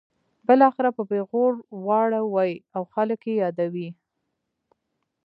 [0.47, 1.53] بالاخره په پیغور
[1.87, 3.89] واړوي او خلک یې یادوي.